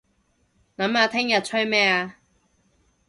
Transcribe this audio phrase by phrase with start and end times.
[0.77, 2.13] 諗下聽日吹咩吖